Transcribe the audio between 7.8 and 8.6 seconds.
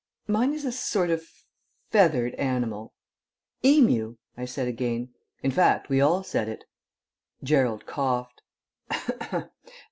coughed.